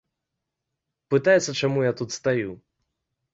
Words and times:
Пытаецца, 1.15 1.51
чаму 1.61 1.85
я 1.85 1.93
тут 2.01 2.17
стаю. 2.17 2.51